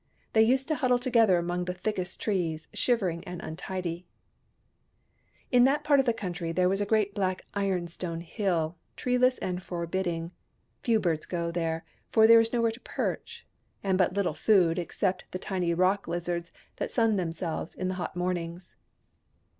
They 0.33 0.41
used 0.41 0.67
to 0.69 0.73
huddle 0.73 0.97
together 0.97 1.37
among 1.37 1.65
the 1.65 1.75
thickest 1.75 2.19
trees, 2.19 2.67
shivering 2.73 3.23
and 3.25 3.39
untidy. 3.43 4.07
igS 5.51 5.51
THE 5.51 5.51
BURNING 5.51 5.51
OF 5.51 5.51
THE 5.51 5.51
CROWS 5.51 5.59
In 5.59 5.63
that 5.65 5.83
part 5.83 5.99
of 5.99 6.05
the 6.07 6.13
country 6.13 6.51
there 6.51 6.73
is 6.73 6.81
a 6.81 6.85
great 6.87 7.13
black 7.13 7.45
ironstone 7.55 8.21
hill, 8.21 8.77
treeless 8.95 9.37
and 9.37 9.61
forbidding. 9.61 10.31
Few 10.81 10.99
birds 10.99 11.27
go 11.27 11.51
there, 11.51 11.85
for 12.09 12.25
there 12.25 12.39
is 12.39 12.51
nowhere 12.51 12.71
to 12.71 12.79
perch, 12.79 13.45
and 13.83 13.95
but 13.99 14.15
little 14.15 14.33
food 14.33 14.79
except 14.79 15.31
the 15.31 15.37
tiny 15.37 15.71
rock 15.75 16.07
lizards 16.07 16.51
that 16.77 16.91
sun 16.91 17.17
them 17.17 17.31
selves 17.31 17.75
in 17.75 17.87
the 17.87 17.93
hot 18.01 18.15
mornings. 18.15 18.75